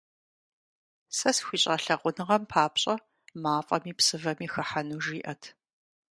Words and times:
Сэ 1.17 1.29
схуищӏа 1.35 1.75
лъагъуныгъэм 1.83 2.43
папщӏэ 2.51 2.95
мафӏэми 3.41 3.93
псывэми 3.97 4.47
хыхьэну 4.53 5.01
жиӏат… 5.05 5.41